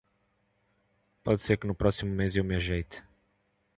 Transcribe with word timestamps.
Pode 1.23 1.43
ser 1.43 1.57
que 1.57 1.67
no 1.67 1.75
próximo 1.75 2.11
mês 2.15 2.35
eu 2.35 2.43
me 2.43 2.55
ajeite. 2.55 3.03